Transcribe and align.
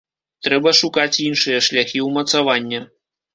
Трэба 0.45 0.71
шукаць 0.79 1.21
іншыя 1.25 1.59
шляхі 1.67 2.03
ўмацавання. 2.07 2.81